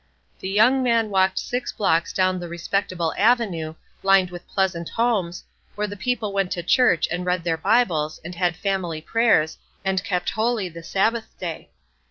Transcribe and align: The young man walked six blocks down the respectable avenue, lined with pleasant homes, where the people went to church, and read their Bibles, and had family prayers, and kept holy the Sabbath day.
The 0.39 0.49
young 0.49 0.81
man 0.81 1.11
walked 1.11 1.37
six 1.37 1.71
blocks 1.71 2.11
down 2.11 2.39
the 2.39 2.47
respectable 2.49 3.13
avenue, 3.19 3.75
lined 4.01 4.31
with 4.31 4.47
pleasant 4.49 4.89
homes, 4.89 5.43
where 5.75 5.85
the 5.85 5.95
people 5.95 6.33
went 6.33 6.49
to 6.53 6.63
church, 6.63 7.07
and 7.11 7.23
read 7.23 7.43
their 7.43 7.55
Bibles, 7.55 8.19
and 8.25 8.33
had 8.33 8.55
family 8.55 8.99
prayers, 9.01 9.59
and 9.85 10.03
kept 10.03 10.31
holy 10.31 10.69
the 10.69 10.81
Sabbath 10.81 11.37
day. 11.39 11.69